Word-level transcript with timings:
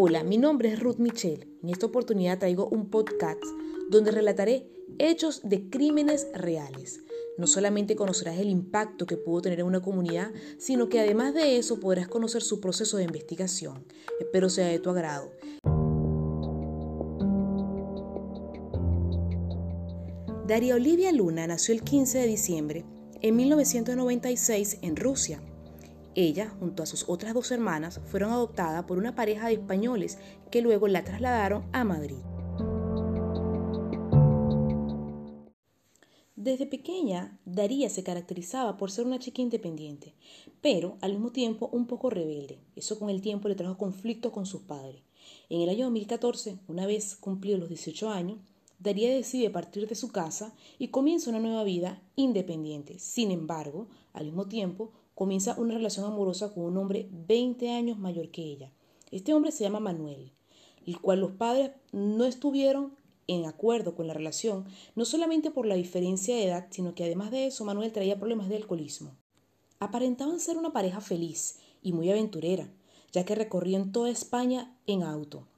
Hola, 0.00 0.22
mi 0.22 0.38
nombre 0.38 0.68
es 0.68 0.78
Ruth 0.78 0.98
Michelle. 0.98 1.48
En 1.60 1.70
esta 1.70 1.86
oportunidad 1.86 2.38
traigo 2.38 2.68
un 2.68 2.88
podcast 2.88 3.42
donde 3.90 4.12
relataré 4.12 4.70
hechos 5.00 5.40
de 5.42 5.70
crímenes 5.70 6.28
reales. 6.34 7.00
No 7.36 7.48
solamente 7.48 7.96
conocerás 7.96 8.38
el 8.38 8.48
impacto 8.48 9.06
que 9.06 9.16
pudo 9.16 9.42
tener 9.42 9.58
en 9.58 9.66
una 9.66 9.80
comunidad, 9.80 10.30
sino 10.56 10.88
que 10.88 11.00
además 11.00 11.34
de 11.34 11.58
eso 11.58 11.80
podrás 11.80 12.06
conocer 12.06 12.42
su 12.42 12.60
proceso 12.60 12.96
de 12.96 13.02
investigación. 13.02 13.86
Espero 14.20 14.48
sea 14.50 14.68
de 14.68 14.78
tu 14.78 14.90
agrado. 14.90 15.32
Daria 20.46 20.76
Olivia 20.76 21.10
Luna 21.10 21.48
nació 21.48 21.74
el 21.74 21.82
15 21.82 22.18
de 22.18 22.26
diciembre 22.28 22.84
en 23.20 23.34
1996 23.34 24.78
en 24.82 24.94
Rusia. 24.94 25.42
Ella, 26.20 26.52
junto 26.58 26.82
a 26.82 26.86
sus 26.86 27.08
otras 27.08 27.32
dos 27.32 27.52
hermanas, 27.52 28.00
fueron 28.06 28.32
adoptadas 28.32 28.84
por 28.86 28.98
una 28.98 29.14
pareja 29.14 29.46
de 29.46 29.52
españoles 29.52 30.18
que 30.50 30.62
luego 30.62 30.88
la 30.88 31.04
trasladaron 31.04 31.68
a 31.70 31.84
Madrid. 31.84 32.16
Desde 36.34 36.66
pequeña, 36.66 37.38
Daría 37.44 37.88
se 37.88 38.02
caracterizaba 38.02 38.76
por 38.76 38.90
ser 38.90 39.06
una 39.06 39.20
chica 39.20 39.42
independiente, 39.42 40.16
pero 40.60 40.98
al 41.02 41.12
mismo 41.12 41.30
tiempo 41.30 41.70
un 41.72 41.86
poco 41.86 42.10
rebelde. 42.10 42.58
Eso 42.74 42.98
con 42.98 43.10
el 43.10 43.22
tiempo 43.22 43.46
le 43.46 43.54
trajo 43.54 43.78
conflictos 43.78 44.32
con 44.32 44.44
sus 44.44 44.62
padres. 44.62 45.02
En 45.48 45.60
el 45.60 45.68
año 45.68 45.84
2014, 45.84 46.58
una 46.66 46.84
vez 46.84 47.14
cumplidos 47.14 47.60
los 47.60 47.68
18 47.68 48.10
años, 48.10 48.38
Daría 48.80 49.14
decide 49.14 49.50
partir 49.50 49.86
de 49.86 49.94
su 49.94 50.08
casa 50.08 50.52
y 50.80 50.88
comienza 50.88 51.30
una 51.30 51.38
nueva 51.38 51.62
vida 51.62 52.02
independiente. 52.16 52.98
Sin 52.98 53.30
embargo, 53.30 53.86
al 54.12 54.26
mismo 54.26 54.46
tiempo, 54.46 54.92
comienza 55.18 55.56
una 55.58 55.74
relación 55.74 56.06
amorosa 56.06 56.54
con 56.54 56.62
un 56.62 56.76
hombre 56.76 57.08
20 57.10 57.70
años 57.72 57.98
mayor 57.98 58.30
que 58.30 58.44
ella. 58.44 58.70
Este 59.10 59.34
hombre 59.34 59.50
se 59.50 59.64
llama 59.64 59.80
Manuel, 59.80 60.30
el 60.86 61.00
cual 61.00 61.18
los 61.18 61.32
padres 61.32 61.72
no 61.90 62.24
estuvieron 62.24 62.94
en 63.26 63.44
acuerdo 63.44 63.96
con 63.96 64.06
la 64.06 64.14
relación, 64.14 64.66
no 64.94 65.04
solamente 65.04 65.50
por 65.50 65.66
la 65.66 65.74
diferencia 65.74 66.36
de 66.36 66.44
edad, 66.44 66.68
sino 66.70 66.94
que 66.94 67.02
además 67.02 67.32
de 67.32 67.48
eso 67.48 67.64
Manuel 67.64 67.90
traía 67.90 68.16
problemas 68.16 68.48
de 68.48 68.58
alcoholismo. 68.58 69.16
Aparentaban 69.80 70.38
ser 70.38 70.56
una 70.56 70.72
pareja 70.72 71.00
feliz 71.00 71.58
y 71.82 71.92
muy 71.92 72.08
aventurera, 72.12 72.70
ya 73.10 73.24
que 73.24 73.34
recorrían 73.34 73.90
toda 73.90 74.10
España 74.10 74.78
en 74.86 75.02
auto. 75.02 75.48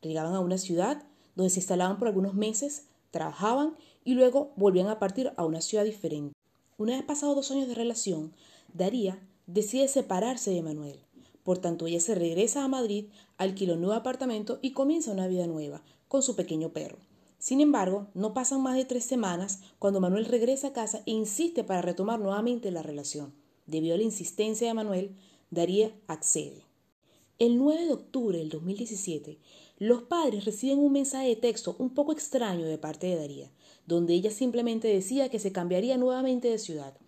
Llegaban 0.00 0.36
a 0.36 0.40
una 0.40 0.58
ciudad 0.58 1.02
donde 1.34 1.50
se 1.50 1.58
instalaban 1.58 1.98
por 1.98 2.06
algunos 2.06 2.34
meses, 2.34 2.86
trabajaban 3.10 3.74
y 4.04 4.14
luego 4.14 4.52
volvían 4.54 4.86
a 4.86 5.00
partir 5.00 5.32
a 5.36 5.44
una 5.44 5.60
ciudad 5.60 5.82
diferente. 5.82 6.34
Una 6.76 6.92
vez 6.92 7.02
pasados 7.02 7.34
dos 7.34 7.50
años 7.50 7.66
de 7.66 7.74
relación, 7.74 8.32
Daría 8.72 9.18
decide 9.46 9.88
separarse 9.88 10.50
de 10.50 10.62
Manuel. 10.62 11.00
Por 11.42 11.58
tanto, 11.58 11.86
ella 11.86 12.00
se 12.00 12.14
regresa 12.14 12.62
a 12.62 12.68
Madrid, 12.68 13.06
alquila 13.38 13.72
un 13.72 13.80
nuevo 13.80 13.94
apartamento 13.94 14.58
y 14.60 14.72
comienza 14.72 15.10
una 15.10 15.26
vida 15.26 15.46
nueva 15.46 15.82
con 16.06 16.22
su 16.22 16.36
pequeño 16.36 16.74
perro. 16.74 16.98
Sin 17.38 17.60
embargo, 17.60 18.08
no 18.14 18.34
pasan 18.34 18.62
más 18.62 18.76
de 18.76 18.84
tres 18.84 19.04
semanas 19.04 19.60
cuando 19.78 20.00
Manuel 20.00 20.26
regresa 20.26 20.68
a 20.68 20.72
casa 20.72 21.02
e 21.06 21.12
insiste 21.12 21.64
para 21.64 21.80
retomar 21.80 22.20
nuevamente 22.20 22.70
la 22.70 22.82
relación. 22.82 23.32
Debido 23.66 23.94
a 23.94 23.98
la 23.98 24.04
insistencia 24.04 24.68
de 24.68 24.74
Manuel, 24.74 25.16
Daría 25.50 25.92
accede. 26.06 26.64
El 27.38 27.56
9 27.56 27.86
de 27.86 27.92
octubre 27.92 28.38
del 28.38 28.50
2017, 28.50 29.38
los 29.78 30.02
padres 30.02 30.44
reciben 30.44 30.80
un 30.80 30.92
mensaje 30.92 31.28
de 31.28 31.36
texto 31.36 31.76
un 31.78 31.94
poco 31.94 32.12
extraño 32.12 32.66
de 32.66 32.76
parte 32.76 33.06
de 33.06 33.16
Daría, 33.16 33.50
donde 33.86 34.12
ella 34.12 34.30
simplemente 34.30 34.88
decía 34.88 35.30
que 35.30 35.38
se 35.38 35.52
cambiaría 35.52 35.96
nuevamente 35.96 36.48
de 36.48 36.58
ciudad 36.58 36.98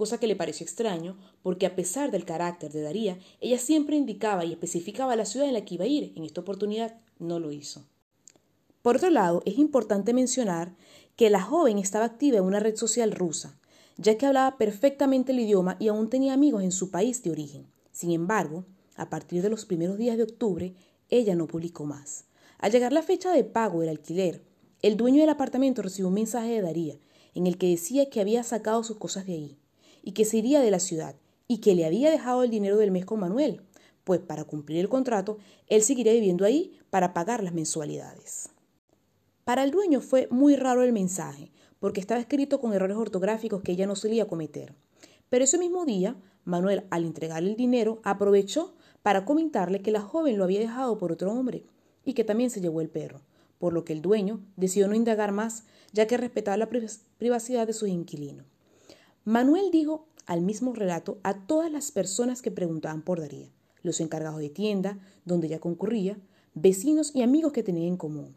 cosa 0.00 0.16
que 0.16 0.26
le 0.26 0.34
pareció 0.34 0.64
extraño, 0.64 1.18
porque 1.42 1.66
a 1.66 1.76
pesar 1.76 2.10
del 2.10 2.24
carácter 2.24 2.72
de 2.72 2.80
Daría, 2.80 3.18
ella 3.38 3.58
siempre 3.58 3.96
indicaba 3.96 4.46
y 4.46 4.52
especificaba 4.52 5.14
la 5.14 5.26
ciudad 5.26 5.46
en 5.46 5.52
la 5.52 5.66
que 5.66 5.74
iba 5.74 5.84
a 5.84 5.88
ir. 5.88 6.14
En 6.16 6.24
esta 6.24 6.40
oportunidad 6.40 6.98
no 7.18 7.38
lo 7.38 7.52
hizo. 7.52 7.84
Por 8.80 8.96
otro 8.96 9.10
lado, 9.10 9.42
es 9.44 9.58
importante 9.58 10.14
mencionar 10.14 10.74
que 11.16 11.28
la 11.28 11.42
joven 11.42 11.76
estaba 11.76 12.06
activa 12.06 12.38
en 12.38 12.44
una 12.44 12.60
red 12.60 12.76
social 12.76 13.12
rusa, 13.12 13.60
ya 13.98 14.16
que 14.16 14.24
hablaba 14.24 14.56
perfectamente 14.56 15.32
el 15.32 15.40
idioma 15.40 15.76
y 15.78 15.88
aún 15.88 16.08
tenía 16.08 16.32
amigos 16.32 16.62
en 16.62 16.72
su 16.72 16.90
país 16.90 17.22
de 17.22 17.32
origen. 17.32 17.66
Sin 17.92 18.10
embargo, 18.10 18.64
a 18.96 19.10
partir 19.10 19.42
de 19.42 19.50
los 19.50 19.66
primeros 19.66 19.98
días 19.98 20.16
de 20.16 20.22
octubre, 20.22 20.72
ella 21.10 21.34
no 21.34 21.46
publicó 21.46 21.84
más. 21.84 22.24
Al 22.56 22.72
llegar 22.72 22.94
la 22.94 23.02
fecha 23.02 23.32
de 23.32 23.44
pago 23.44 23.80
del 23.80 23.90
alquiler, 23.90 24.40
el 24.80 24.96
dueño 24.96 25.20
del 25.20 25.28
apartamento 25.28 25.82
recibió 25.82 26.08
un 26.08 26.14
mensaje 26.14 26.52
de 26.52 26.62
Daría, 26.62 26.98
en 27.34 27.46
el 27.46 27.58
que 27.58 27.68
decía 27.68 28.08
que 28.08 28.22
había 28.22 28.42
sacado 28.44 28.82
sus 28.82 28.96
cosas 28.96 29.26
de 29.26 29.34
ahí 29.34 29.59
y 30.02 30.12
que 30.12 30.24
se 30.24 30.38
iría 30.38 30.60
de 30.60 30.70
la 30.70 30.80
ciudad 30.80 31.16
y 31.48 31.58
que 31.58 31.74
le 31.74 31.84
había 31.84 32.10
dejado 32.10 32.42
el 32.42 32.50
dinero 32.50 32.76
del 32.76 32.90
mes 32.90 33.04
con 33.04 33.20
Manuel, 33.20 33.62
pues 34.04 34.20
para 34.20 34.44
cumplir 34.44 34.78
el 34.78 34.88
contrato 34.88 35.38
él 35.66 35.82
seguiría 35.82 36.12
viviendo 36.12 36.44
ahí 36.44 36.78
para 36.90 37.12
pagar 37.12 37.42
las 37.42 37.54
mensualidades. 37.54 38.50
Para 39.44 39.64
el 39.64 39.70
dueño 39.70 40.00
fue 40.00 40.28
muy 40.30 40.56
raro 40.56 40.82
el 40.82 40.92
mensaje, 40.92 41.50
porque 41.80 42.00
estaba 42.00 42.20
escrito 42.20 42.60
con 42.60 42.72
errores 42.72 42.96
ortográficos 42.96 43.62
que 43.62 43.72
ella 43.72 43.86
no 43.86 43.96
solía 43.96 44.28
cometer. 44.28 44.74
Pero 45.28 45.44
ese 45.44 45.58
mismo 45.58 45.84
día, 45.84 46.16
Manuel, 46.44 46.84
al 46.90 47.04
entregarle 47.04 47.50
el 47.50 47.56
dinero, 47.56 48.00
aprovechó 48.04 48.74
para 49.02 49.24
comentarle 49.24 49.80
que 49.80 49.90
la 49.90 50.00
joven 50.00 50.36
lo 50.36 50.44
había 50.44 50.60
dejado 50.60 50.98
por 50.98 51.10
otro 51.10 51.32
hombre 51.32 51.64
y 52.04 52.14
que 52.14 52.24
también 52.24 52.50
se 52.50 52.60
llevó 52.60 52.80
el 52.80 52.90
perro, 52.90 53.22
por 53.58 53.72
lo 53.72 53.84
que 53.84 53.92
el 53.92 54.02
dueño 54.02 54.40
decidió 54.56 54.88
no 54.88 54.94
indagar 54.94 55.32
más, 55.32 55.64
ya 55.92 56.06
que 56.06 56.16
respetaba 56.16 56.56
la 56.56 56.68
privacidad 57.18 57.66
de 57.66 57.72
sus 57.72 57.88
inquilinos. 57.88 58.46
Manuel 59.26 59.70
dijo 59.70 60.06
al 60.24 60.40
mismo 60.40 60.72
relato 60.72 61.18
a 61.24 61.34
todas 61.34 61.70
las 61.70 61.92
personas 61.92 62.40
que 62.40 62.50
preguntaban 62.50 63.02
por 63.02 63.20
Daría, 63.20 63.50
los 63.82 64.00
encargados 64.00 64.40
de 64.40 64.48
tienda, 64.48 64.98
donde 65.26 65.48
ella 65.48 65.60
concurría, 65.60 66.16
vecinos 66.54 67.14
y 67.14 67.20
amigos 67.20 67.52
que 67.52 67.62
tenían 67.62 67.88
en 67.88 67.96
común. 67.98 68.34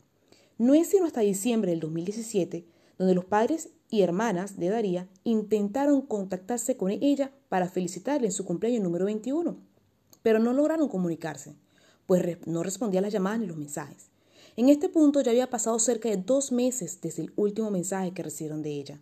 No 0.58 0.74
es 0.74 0.88
sino 0.88 1.06
hasta 1.06 1.22
diciembre 1.22 1.72
del 1.72 1.80
2017 1.80 2.66
donde 2.98 3.16
los 3.16 3.24
padres 3.24 3.70
y 3.90 4.02
hermanas 4.02 4.58
de 4.58 4.70
Daría 4.70 5.08
intentaron 5.24 6.02
contactarse 6.02 6.76
con 6.76 6.92
ella 6.92 7.32
para 7.48 7.70
felicitarle 7.70 8.28
en 8.28 8.34
su 8.34 8.44
cumpleaños 8.44 8.84
número 8.84 9.06
21, 9.06 9.56
pero 10.22 10.40
no 10.40 10.52
lograron 10.52 10.90
comunicarse, 10.90 11.56
pues 12.06 12.40
no 12.46 12.62
respondía 12.62 13.00
a 13.00 13.04
las 13.04 13.14
llamadas 13.14 13.40
ni 13.40 13.48
los 13.48 13.58
mensajes. 13.58 14.10
En 14.58 14.68
este 14.68 14.90
punto 14.90 15.22
ya 15.22 15.32
había 15.32 15.50
pasado 15.50 15.80
cerca 15.80 16.10
de 16.10 16.18
dos 16.18 16.52
meses 16.52 17.00
desde 17.02 17.24
el 17.24 17.34
último 17.38 17.72
mensaje 17.72 18.14
que 18.14 18.24
recibieron 18.24 18.62
de 18.62 18.72
ella 18.72 19.00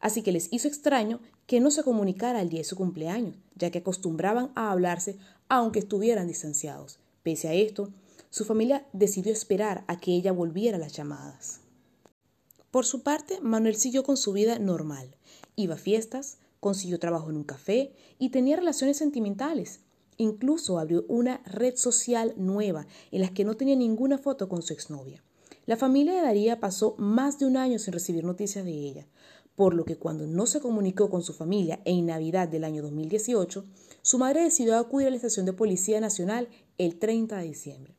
así 0.00 0.22
que 0.22 0.32
les 0.32 0.52
hizo 0.52 0.66
extraño 0.66 1.20
que 1.46 1.60
no 1.60 1.70
se 1.70 1.84
comunicara 1.84 2.40
el 2.40 2.48
día 2.48 2.60
de 2.60 2.64
su 2.64 2.76
cumpleaños, 2.76 3.36
ya 3.54 3.70
que 3.70 3.78
acostumbraban 3.78 4.50
a 4.54 4.70
hablarse 4.72 5.18
aunque 5.48 5.80
estuvieran 5.80 6.26
distanciados. 6.26 6.98
Pese 7.22 7.48
a 7.48 7.54
esto, 7.54 7.92
su 8.30 8.44
familia 8.44 8.86
decidió 8.92 9.32
esperar 9.32 9.84
a 9.88 9.98
que 9.98 10.12
ella 10.12 10.32
volviera 10.32 10.76
a 10.76 10.80
las 10.80 10.92
llamadas. 10.92 11.60
Por 12.70 12.86
su 12.86 13.02
parte, 13.02 13.40
Manuel 13.40 13.74
siguió 13.74 14.04
con 14.04 14.16
su 14.16 14.32
vida 14.32 14.58
normal. 14.58 15.16
Iba 15.56 15.74
a 15.74 15.78
fiestas, 15.78 16.38
consiguió 16.60 17.00
trabajo 17.00 17.30
en 17.30 17.36
un 17.36 17.44
café 17.44 17.92
y 18.18 18.28
tenía 18.28 18.56
relaciones 18.56 18.96
sentimentales. 18.96 19.80
Incluso 20.18 20.78
abrió 20.78 21.04
una 21.08 21.38
red 21.44 21.74
social 21.76 22.34
nueva 22.36 22.86
en 23.10 23.22
la 23.22 23.30
que 23.30 23.44
no 23.44 23.54
tenía 23.56 23.74
ninguna 23.74 24.18
foto 24.18 24.48
con 24.48 24.62
su 24.62 24.72
exnovia. 24.72 25.22
La 25.66 25.76
familia 25.76 26.14
de 26.14 26.22
Daría 26.22 26.60
pasó 26.60 26.94
más 26.98 27.38
de 27.38 27.46
un 27.46 27.56
año 27.56 27.78
sin 27.78 27.92
recibir 27.92 28.24
noticias 28.24 28.64
de 28.64 28.72
ella, 28.72 29.06
por 29.60 29.74
lo 29.74 29.84
que 29.84 29.98
cuando 29.98 30.26
no 30.26 30.46
se 30.46 30.58
comunicó 30.58 31.10
con 31.10 31.22
su 31.22 31.34
familia 31.34 31.82
en 31.84 32.06
Navidad 32.06 32.48
del 32.48 32.64
año 32.64 32.80
2018, 32.80 33.66
su 34.00 34.16
madre 34.16 34.42
decidió 34.42 34.78
acudir 34.78 35.08
a 35.08 35.10
la 35.10 35.16
estación 35.16 35.44
de 35.44 35.52
Policía 35.52 36.00
Nacional 36.00 36.48
el 36.78 36.98
30 36.98 37.36
de 37.36 37.44
diciembre. 37.44 37.94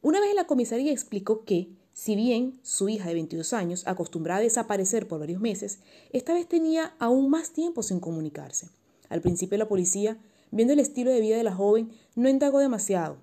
Una 0.00 0.18
vez 0.18 0.30
en 0.30 0.36
la 0.36 0.46
comisaría 0.46 0.90
explicó 0.90 1.44
que, 1.44 1.68
si 1.92 2.16
bien 2.16 2.58
su 2.62 2.88
hija 2.88 3.06
de 3.06 3.12
22 3.12 3.52
años 3.52 3.86
acostumbraba 3.86 4.38
a 4.38 4.44
desaparecer 4.44 5.06
por 5.06 5.20
varios 5.20 5.42
meses, 5.42 5.80
esta 6.14 6.32
vez 6.32 6.48
tenía 6.48 6.94
aún 6.98 7.28
más 7.28 7.50
tiempo 7.50 7.82
sin 7.82 8.00
comunicarse. 8.00 8.70
Al 9.10 9.20
principio 9.20 9.58
la 9.58 9.68
policía, 9.68 10.16
viendo 10.50 10.72
el 10.72 10.78
estilo 10.78 11.10
de 11.10 11.20
vida 11.20 11.36
de 11.36 11.44
la 11.44 11.54
joven, 11.54 11.90
no 12.14 12.30
indagó 12.30 12.60
demasiado, 12.60 13.18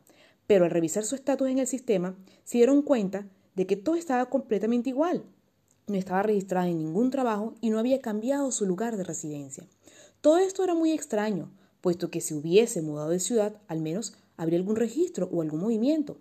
pero 0.46 0.66
al 0.66 0.70
revisar 0.70 1.04
su 1.04 1.16
estatus 1.16 1.50
en 1.50 1.58
el 1.58 1.66
sistema, 1.66 2.16
se 2.44 2.60
dieron 2.60 2.84
cuenta 2.84 3.28
de 3.56 3.66
que 3.66 3.76
todo 3.76 3.96
estaba 3.96 4.30
completamente 4.30 4.92
igual 4.92 5.24
no 5.88 5.96
estaba 5.96 6.24
registrada 6.24 6.68
en 6.68 6.78
ningún 6.78 7.12
trabajo 7.12 7.56
y 7.62 7.70
no 7.70 7.80
había 7.80 8.02
cambiado 8.02 8.52
su 8.52 8.66
lugar 8.66 8.98
de 8.98 9.04
residencia. 9.04 9.66
Todo 10.22 10.38
esto 10.38 10.64
era 10.64 10.74
muy 10.74 10.92
extraño, 10.92 11.52
puesto 11.82 12.10
que 12.10 12.22
si 12.22 12.34
hubiese 12.34 12.82
mudado 12.82 13.10
de 13.10 13.20
ciudad, 13.20 13.62
al 13.68 13.82
menos 13.82 14.14
habría 14.38 14.58
algún 14.58 14.76
registro 14.76 15.30
o 15.32 15.42
algún 15.42 15.60
movimiento. 15.60 16.18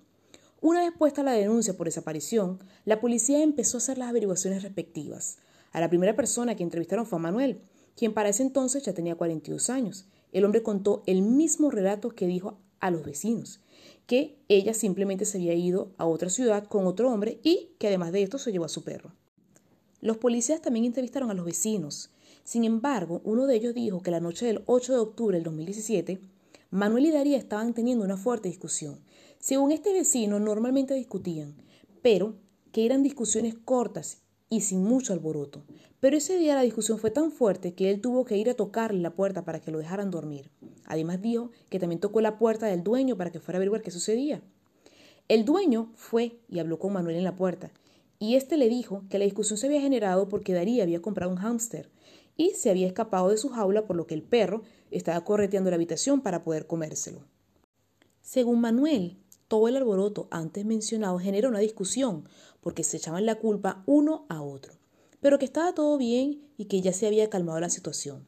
Una 0.60 0.80
vez 0.80 0.92
puesta 0.96 1.22
la 1.22 1.32
denuncia 1.32 1.76
por 1.76 1.86
desaparición, 1.86 2.58
la 2.84 3.00
policía 3.00 3.42
empezó 3.42 3.76
a 3.76 3.78
hacer 3.78 3.98
las 3.98 4.08
averiguaciones 4.08 4.62
respectivas. 4.62 5.38
A 5.72 5.80
la 5.80 5.88
primera 5.88 6.14
persona 6.14 6.54
que 6.54 6.62
entrevistaron 6.62 7.06
fue 7.06 7.18
a 7.18 7.22
Manuel, 7.22 7.60
quien 7.96 8.12
para 8.12 8.28
ese 8.28 8.42
entonces 8.42 8.82
ya 8.82 8.92
tenía 8.92 9.14
42 9.14 9.70
años. 9.70 10.06
El 10.32 10.44
hombre 10.44 10.62
contó 10.62 11.02
el 11.06 11.22
mismo 11.22 11.70
relato 11.70 12.10
que 12.10 12.26
dijo 12.26 12.58
a 12.80 12.90
los 12.90 13.04
vecinos, 13.04 13.60
que 14.06 14.36
ella 14.48 14.74
simplemente 14.74 15.24
se 15.24 15.38
había 15.38 15.54
ido 15.54 15.92
a 15.96 16.06
otra 16.06 16.28
ciudad 16.28 16.64
con 16.64 16.86
otro 16.86 17.10
hombre 17.10 17.40
y 17.42 17.70
que 17.78 17.88
además 17.88 18.12
de 18.12 18.22
esto 18.22 18.38
se 18.38 18.52
llevó 18.52 18.66
a 18.66 18.68
su 18.68 18.84
perro. 18.84 19.12
Los 20.04 20.18
policías 20.18 20.60
también 20.60 20.84
entrevistaron 20.84 21.30
a 21.30 21.34
los 21.34 21.46
vecinos. 21.46 22.10
Sin 22.44 22.64
embargo, 22.64 23.22
uno 23.24 23.46
de 23.46 23.56
ellos 23.56 23.72
dijo 23.72 24.02
que 24.02 24.10
la 24.10 24.20
noche 24.20 24.44
del 24.44 24.62
8 24.66 24.92
de 24.92 24.98
octubre 24.98 25.38
del 25.38 25.44
2017, 25.44 26.20
Manuel 26.70 27.06
y 27.06 27.10
Daría 27.10 27.38
estaban 27.38 27.72
teniendo 27.72 28.04
una 28.04 28.18
fuerte 28.18 28.50
discusión. 28.50 29.00
Según 29.38 29.72
este 29.72 29.94
vecino, 29.94 30.38
normalmente 30.38 30.92
discutían, 30.92 31.54
pero 32.02 32.34
que 32.70 32.84
eran 32.84 33.02
discusiones 33.02 33.54
cortas 33.54 34.18
y 34.50 34.60
sin 34.60 34.84
mucho 34.84 35.14
alboroto. 35.14 35.62
Pero 36.00 36.18
ese 36.18 36.36
día 36.36 36.54
la 36.54 36.60
discusión 36.60 36.98
fue 36.98 37.10
tan 37.10 37.32
fuerte 37.32 37.72
que 37.72 37.88
él 37.88 38.02
tuvo 38.02 38.26
que 38.26 38.36
ir 38.36 38.50
a 38.50 38.54
tocarle 38.54 39.00
la 39.00 39.14
puerta 39.14 39.46
para 39.46 39.62
que 39.62 39.70
lo 39.70 39.78
dejaran 39.78 40.10
dormir. 40.10 40.50
Además 40.84 41.22
dijo 41.22 41.50
que 41.70 41.80
también 41.80 42.00
tocó 42.00 42.20
la 42.20 42.36
puerta 42.36 42.66
del 42.66 42.84
dueño 42.84 43.16
para 43.16 43.32
que 43.32 43.40
fuera 43.40 43.56
a 43.56 43.58
averiguar 43.60 43.80
qué 43.80 43.90
sucedía. 43.90 44.42
El 45.28 45.46
dueño 45.46 45.92
fue 45.94 46.40
y 46.50 46.58
habló 46.58 46.78
con 46.78 46.92
Manuel 46.92 47.16
en 47.16 47.24
la 47.24 47.36
puerta, 47.36 47.72
y 48.18 48.36
éste 48.36 48.56
le 48.56 48.68
dijo 48.68 49.04
que 49.10 49.18
la 49.18 49.24
discusión 49.24 49.58
se 49.58 49.66
había 49.66 49.80
generado 49.80 50.28
porque 50.28 50.52
Daría 50.52 50.82
había 50.82 51.02
comprado 51.02 51.30
un 51.30 51.38
hámster 51.38 51.90
y 52.36 52.50
se 52.50 52.70
había 52.70 52.86
escapado 52.86 53.28
de 53.28 53.36
su 53.36 53.48
jaula 53.48 53.86
por 53.86 53.96
lo 53.96 54.06
que 54.06 54.14
el 54.14 54.22
perro 54.22 54.62
estaba 54.90 55.22
correteando 55.24 55.70
la 55.70 55.76
habitación 55.76 56.20
para 56.20 56.42
poder 56.42 56.66
comérselo. 56.66 57.20
Según 58.22 58.60
Manuel, 58.60 59.18
todo 59.48 59.68
el 59.68 59.76
alboroto 59.76 60.28
antes 60.30 60.64
mencionado 60.64 61.18
generó 61.18 61.48
una 61.48 61.58
discusión 61.58 62.24
porque 62.60 62.82
se 62.82 62.96
echaban 62.96 63.26
la 63.26 63.36
culpa 63.36 63.82
uno 63.86 64.26
a 64.28 64.42
otro, 64.42 64.74
pero 65.20 65.38
que 65.38 65.44
estaba 65.44 65.74
todo 65.74 65.98
bien 65.98 66.40
y 66.56 66.64
que 66.64 66.80
ya 66.80 66.92
se 66.92 67.06
había 67.06 67.30
calmado 67.30 67.60
la 67.60 67.68
situación. 67.68 68.24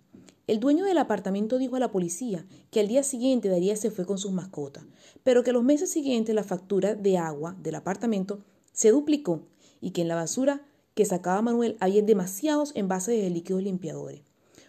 El 0.47 0.61
dueño 0.61 0.85
del 0.85 0.99
apartamento 0.99 1.59
dijo 1.59 1.75
a 1.75 1.81
la 1.81 1.91
policía 1.91 2.47
que 2.71 2.79
al 2.79 2.87
día 2.87 3.03
siguiente 3.03 3.49
Daría 3.49 3.75
se 3.77 3.91
fue 3.91 4.06
con 4.06 4.19
sus 4.19 4.31
mascotas, 4.31 4.85
pero 5.25 5.43
que 5.43 5.53
los 5.53 5.65
meses 5.65 5.91
siguientes 5.91 6.35
la 6.35 6.44
factura 6.44 6.94
de 6.94 7.19
agua 7.19 7.56
del 7.61 7.75
apartamento 7.75 8.44
se 8.73 8.93
duplicó 8.93 9.43
y 9.87 9.93
que 9.93 10.03
en 10.03 10.09
la 10.09 10.17
basura 10.17 10.62
que 10.94 11.05
sacaba 11.05 11.43
Manuel 11.43 11.77
había 11.79 12.03
demasiados 12.03 12.73
envases 12.75 13.23
de 13.23 13.31
líquidos 13.31 13.62
limpiadores. 13.62 14.23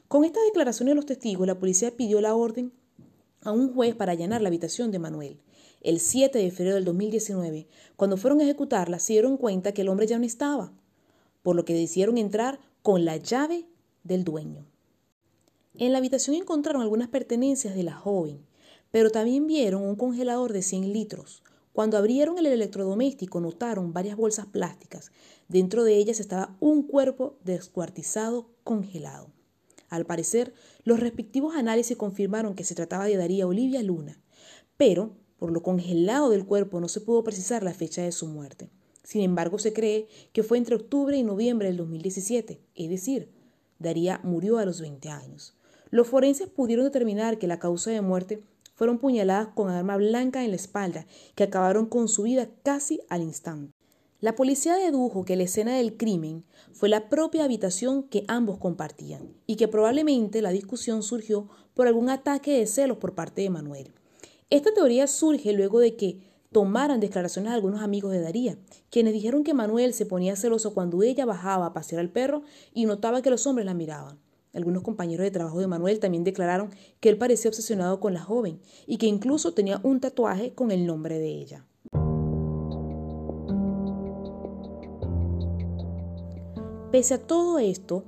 Con 0.08 0.24
estas 0.24 0.44
declaraciones 0.44 0.92
de 0.92 0.96
los 0.96 1.08
testigos, 1.08 1.48
la 1.48 1.58
policía 1.58 1.90
pidió 1.90 2.22
la 2.22 2.36
orden 2.36 2.72
a 3.42 3.52
un 3.52 3.74
juez 3.74 3.96
para 3.96 4.12
allanar 4.12 4.44
la 4.44 4.50
habitación 4.50 4.92
de 4.92 5.00
Manuel. 5.00 5.40
El 5.81 6.00
7 6.00 6.38
de 6.38 6.52
febrero 6.52 6.75
del 6.75 6.86
2019, 6.86 7.66
cuando 7.96 8.16
fueron 8.16 8.42
a 8.42 8.44
ejecutarla, 8.44 9.00
se 9.00 9.14
dieron 9.14 9.38
cuenta 9.38 9.72
que 9.72 9.81
el 9.81 9.90
hombre 9.90 10.06
ya 10.06 10.19
no 10.19 10.25
estaba, 10.25 10.72
por 11.42 11.56
lo 11.56 11.66
que 11.66 11.74
decidieron 11.74 12.20
entrar 12.20 12.60
con 12.84 13.04
la 13.04 13.18
llave 13.18 13.66
del 14.04 14.24
dueño. 14.24 14.68
En 15.80 15.94
la 15.94 15.98
habitación 15.98 16.36
encontraron 16.36 16.84
algunas 16.84 17.08
pertenencias 17.08 17.74
de 17.74 17.81
la 17.81 17.96
joven, 17.96 18.46
pero 18.92 19.10
también 19.10 19.48
vieron 19.48 19.81
un 19.81 19.96
congelador 19.96 20.54
de 20.54 20.62
100 20.62 20.94
litros. 20.94 21.42
Cuando 21.77 21.95
abrieron 22.00 22.39
el 22.39 22.47
electrodoméstico 22.47 23.39
notaron 23.39 23.94
varias 23.94 24.18
bolsas 24.18 24.47
plásticas. 24.47 25.12
Dentro 25.47 25.83
de 25.83 25.95
ellas 25.97 26.19
estaba 26.19 26.57
un 26.59 26.81
cuerpo 26.81 27.38
descuartizado 27.44 28.50
congelado. 28.63 29.29
Al 29.88 30.03
parecer, 30.03 30.56
los 30.85 31.00
respectivos 31.00 31.56
análisis 31.56 31.95
confirmaron 31.95 32.56
que 32.56 32.63
se 32.63 32.74
trataba 32.74 33.06
de 33.06 33.15
Daría 33.15 33.45
Olivia 33.45 33.83
Luna, 33.83 34.19
pero 34.75 35.12
por 35.38 35.51
lo 35.51 35.62
congelado 35.62 36.31
del 36.31 36.47
cuerpo 36.47 36.79
no 36.79 36.88
se 36.88 37.00
pudo 37.00 37.24
precisar 37.24 37.62
la 37.62 37.75
fecha 37.75 38.01
de 38.01 38.12
su 38.12 38.25
muerte. 38.25 38.71
Sin 39.03 39.21
embargo, 39.21 39.59
se 39.59 39.71
cree 39.71 40.07
que 40.33 40.41
fue 40.41 40.57
entre 40.57 40.74
octubre 40.74 41.15
y 41.15 41.21
noviembre 41.21 41.68
del 41.68 41.77
2017, 41.77 42.59
es 42.74 42.89
decir, 42.89 43.29
Daría 43.77 44.19
murió 44.24 44.57
a 44.57 44.65
los 44.65 44.81
20 44.81 45.09
años. 45.09 45.53
Los 45.91 46.07
forenses 46.07 46.50
pudieron 46.50 46.85
determinar 46.85 47.38
que 47.38 47.45
la 47.45 47.59
causa 47.59 47.91
de 47.91 48.01
muerte 48.01 48.41
fueron 48.77 49.00
puñaladas 49.00 49.50
con 49.56 49.71
arma 49.71 49.97
blanca 49.97 50.44
en 50.45 50.51
la 50.51 50.56
espalda, 50.56 51.07
que 51.33 51.44
acabaron 51.44 51.88
con 51.88 52.07
su 52.07 52.24
vida 52.24 52.47
casi 52.63 53.01
al 53.09 53.24
instante. 53.24 53.74
La 54.19 54.35
policía 54.35 54.75
dedujo 54.75 55.25
que 55.25 55.35
la 55.35 55.44
escena 55.44 55.75
del 55.75 55.97
crimen 55.97 56.45
fue 56.74 56.88
la 56.88 57.09
propia 57.09 57.44
habitación 57.44 58.03
que 58.03 58.24
ambos 58.27 58.59
compartían 58.59 59.33
y 59.47 59.56
que 59.56 59.68
probablemente 59.68 60.44
la 60.44 60.51
discusión 60.51 61.01
surgió 61.01 61.50
por 61.74 61.88
algún 61.88 62.09
ataque 62.09 62.59
de 62.59 62.68
celos 62.68 62.97
por 62.97 63.15
parte 63.15 63.41
de 63.41 63.50
Manuel. 63.50 63.94
Esta 64.51 64.71
teoría 64.74 65.07
surge 65.07 65.53
luego 65.53 65.79
de 65.79 65.95
que 65.95 66.19
tomaran 66.51 67.00
declaraciones 67.00 67.51
algunos 67.51 67.81
amigos 67.81 68.12
de 68.12 68.21
Daría, 68.21 68.57
quienes 68.91 69.13
dijeron 69.13 69.44
que 69.44 69.56
Manuel 69.56 69.94
se 69.94 70.06
ponía 70.06 70.35
celoso 70.35 70.74
cuando 70.75 71.01
ella 71.01 71.25
bajaba 71.25 71.65
a 71.65 71.74
pasear 71.74 72.00
al 72.00 72.12
perro 72.12 72.44
y 72.74 72.85
notaba 72.85 73.24
que 73.24 73.31
los 73.31 73.45
hombres 73.47 73.65
la 73.65 73.74
miraban. 73.74 74.19
Algunos 74.54 74.84
compañeros 74.84 75.24
de 75.24 75.32
trabajo 75.32 75.60
de 75.60 75.68
Manuel 75.68 76.00
también 76.00 76.24
declararon 76.24 76.70
que 77.00 77.10
él 77.10 77.18
parecía 77.18 77.50
obsesionado 77.50 78.00
con 78.00 78.14
la 78.14 78.22
joven 78.22 78.60
y 78.86 78.98
que 78.98 79.08
incluso 79.08 79.54
tenía 79.54 79.80
un 79.84 80.00
tatuaje 80.00 80.54
con 80.54 80.72
el 80.72 80.86
nombre 80.86 81.20
de 81.20 81.30
ella. 81.30 81.66
Pese 86.92 87.16
a 87.16 87.18
todo 87.20 87.60
esto, 87.60 88.06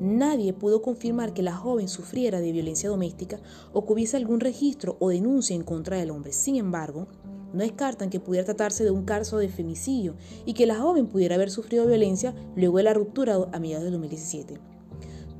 nadie 0.00 0.52
pudo 0.52 0.82
confirmar 0.82 1.34
que 1.34 1.42
la 1.42 1.56
joven 1.56 1.88
sufriera 1.88 2.40
de 2.40 2.52
violencia 2.52 2.88
doméstica 2.88 3.40
o 3.72 3.84
que 3.84 3.92
hubiese 3.92 4.16
algún 4.16 4.40
registro 4.40 4.96
o 5.00 5.08
denuncia 5.08 5.56
en 5.56 5.64
contra 5.64 5.96
del 5.96 6.10
hombre. 6.10 6.32
Sin 6.32 6.56
embargo, 6.56 7.08
no 7.52 7.60
descartan 7.60 8.08
que 8.08 8.20
pudiera 8.20 8.44
tratarse 8.44 8.84
de 8.84 8.92
un 8.92 9.04
caso 9.04 9.38
de 9.38 9.48
femicidio 9.48 10.14
y 10.46 10.54
que 10.54 10.66
la 10.66 10.78
joven 10.78 11.08
pudiera 11.08 11.34
haber 11.34 11.50
sufrido 11.50 11.86
violencia 11.86 12.34
luego 12.54 12.78
de 12.78 12.84
la 12.84 12.94
ruptura 12.94 13.36
a 13.52 13.58
mediados 13.58 13.84
de 13.84 13.90
2017. 13.90 14.79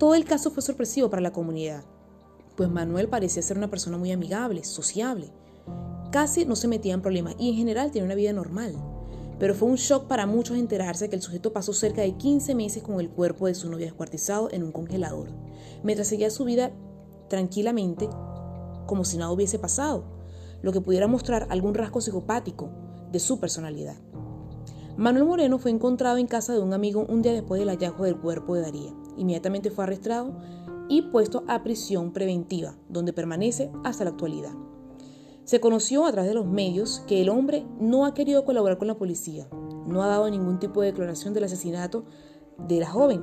Todo 0.00 0.14
el 0.14 0.24
caso 0.24 0.50
fue 0.50 0.62
sorpresivo 0.62 1.10
para 1.10 1.20
la 1.20 1.30
comunidad, 1.30 1.84
pues 2.56 2.70
Manuel 2.70 3.10
parecía 3.10 3.42
ser 3.42 3.58
una 3.58 3.68
persona 3.68 3.98
muy 3.98 4.10
amigable, 4.12 4.64
sociable. 4.64 5.30
Casi 6.10 6.46
no 6.46 6.56
se 6.56 6.68
metía 6.68 6.94
en 6.94 7.02
problemas 7.02 7.34
y 7.38 7.50
en 7.50 7.56
general 7.56 7.90
tenía 7.90 8.06
una 8.06 8.14
vida 8.14 8.32
normal. 8.32 8.74
Pero 9.38 9.54
fue 9.54 9.68
un 9.68 9.74
shock 9.74 10.06
para 10.06 10.24
muchos 10.24 10.56
enterarse 10.56 11.10
que 11.10 11.16
el 11.16 11.22
sujeto 11.22 11.52
pasó 11.52 11.74
cerca 11.74 12.00
de 12.00 12.16
15 12.16 12.54
meses 12.54 12.82
con 12.82 12.98
el 12.98 13.10
cuerpo 13.10 13.46
de 13.46 13.54
su 13.54 13.68
novia 13.68 13.84
descuartizado 13.84 14.48
en 14.52 14.62
un 14.62 14.72
congelador, 14.72 15.28
mientras 15.82 16.08
seguía 16.08 16.30
su 16.30 16.46
vida 16.46 16.72
tranquilamente 17.28 18.08
como 18.86 19.04
si 19.04 19.18
nada 19.18 19.32
hubiese 19.32 19.58
pasado, 19.58 20.04
lo 20.62 20.72
que 20.72 20.80
pudiera 20.80 21.08
mostrar 21.08 21.46
algún 21.50 21.74
rasgo 21.74 22.00
psicopático 22.00 22.70
de 23.12 23.20
su 23.20 23.38
personalidad. 23.38 23.98
Manuel 25.00 25.24
Moreno 25.24 25.58
fue 25.58 25.70
encontrado 25.70 26.18
en 26.18 26.26
casa 26.26 26.52
de 26.52 26.60
un 26.60 26.74
amigo 26.74 27.06
un 27.08 27.22
día 27.22 27.32
después 27.32 27.58
del 27.58 27.70
hallazgo 27.70 28.04
del 28.04 28.18
cuerpo 28.18 28.54
de 28.54 28.60
Daría. 28.60 28.92
Inmediatamente 29.16 29.70
fue 29.70 29.84
arrestado 29.84 30.36
y 30.90 31.00
puesto 31.00 31.42
a 31.48 31.62
prisión 31.62 32.12
preventiva, 32.12 32.76
donde 32.90 33.14
permanece 33.14 33.70
hasta 33.82 34.04
la 34.04 34.10
actualidad. 34.10 34.52
Se 35.44 35.58
conoció 35.58 36.04
a 36.04 36.12
través 36.12 36.28
de 36.28 36.34
los 36.34 36.44
medios 36.44 37.02
que 37.06 37.22
el 37.22 37.30
hombre 37.30 37.64
no 37.80 38.04
ha 38.04 38.12
querido 38.12 38.44
colaborar 38.44 38.76
con 38.76 38.88
la 38.88 38.98
policía, 38.98 39.48
no 39.86 40.02
ha 40.02 40.06
dado 40.06 40.28
ningún 40.28 40.58
tipo 40.58 40.82
de 40.82 40.88
declaración 40.88 41.32
del 41.32 41.44
asesinato 41.44 42.04
de 42.68 42.80
la 42.80 42.90
joven 42.90 43.22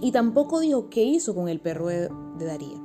y 0.00 0.10
tampoco 0.10 0.58
dijo 0.58 0.88
qué 0.88 1.04
hizo 1.04 1.34
con 1.34 1.50
el 1.50 1.60
perro 1.60 1.88
de, 1.88 2.08
Daría. 2.38 2.82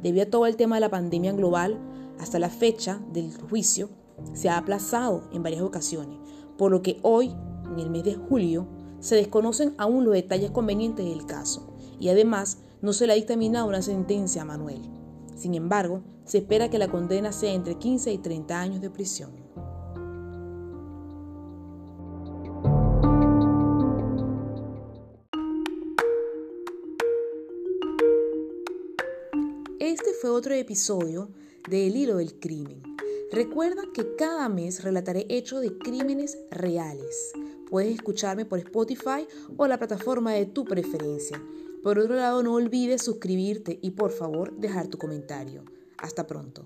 Debido 0.00 0.24
a 0.24 0.30
todo 0.30 0.46
el 0.46 0.56
tema 0.56 0.76
de 0.76 0.80
la 0.80 0.90
pandemia 0.90 1.32
global, 1.32 1.78
hasta 2.18 2.38
la 2.38 2.48
fecha 2.48 2.98
del 3.12 3.36
juicio 3.36 3.90
se 4.32 4.48
ha 4.48 4.56
aplazado 4.56 5.28
en 5.32 5.42
varias 5.42 5.60
ocasiones, 5.60 6.18
por 6.56 6.70
lo 6.70 6.82
que 6.82 6.98
hoy, 7.02 7.34
en 7.70 7.78
el 7.78 7.90
mes 7.90 8.04
de 8.04 8.14
julio, 8.14 8.66
se 9.00 9.16
desconocen 9.16 9.74
aún 9.78 10.04
los 10.04 10.14
detalles 10.14 10.50
convenientes 10.50 11.06
del 11.06 11.26
caso 11.26 11.74
y 12.00 12.08
además 12.08 12.58
no 12.82 12.92
se 12.92 13.06
le 13.06 13.12
ha 13.12 13.16
dictaminado 13.16 13.66
una 13.66 13.82
sentencia 13.82 14.42
a 14.42 14.44
Manuel. 14.46 14.82
Sin 15.34 15.54
embargo, 15.54 16.02
se 16.24 16.38
espera 16.38 16.70
que 16.70 16.78
la 16.78 16.88
condena 16.88 17.32
sea 17.32 17.52
entre 17.52 17.76
15 17.76 18.12
y 18.12 18.18
30 18.18 18.60
años 18.60 18.80
de 18.80 18.90
prisión. 18.90 19.30
Este 29.78 30.12
fue 30.20 30.30
otro 30.30 30.54
episodio 30.54 31.30
de 31.68 31.86
El 31.86 31.96
hilo 31.96 32.16
del 32.16 32.38
crimen. 32.40 32.95
Recuerda 33.32 33.82
que 33.92 34.14
cada 34.14 34.48
mes 34.48 34.84
relataré 34.84 35.26
hechos 35.28 35.60
de 35.60 35.76
crímenes 35.76 36.38
reales. 36.50 37.32
Puedes 37.68 37.96
escucharme 37.96 38.44
por 38.44 38.60
Spotify 38.60 39.26
o 39.56 39.66
la 39.66 39.78
plataforma 39.78 40.32
de 40.32 40.46
tu 40.46 40.64
preferencia. 40.64 41.42
Por 41.82 41.98
otro 41.98 42.14
lado, 42.14 42.42
no 42.44 42.54
olvides 42.54 43.02
suscribirte 43.02 43.80
y 43.82 43.90
por 43.90 44.12
favor 44.12 44.56
dejar 44.56 44.86
tu 44.86 44.98
comentario. 44.98 45.64
Hasta 45.98 46.26
pronto. 46.26 46.64